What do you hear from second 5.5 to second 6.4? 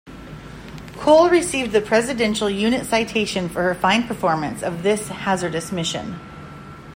mission.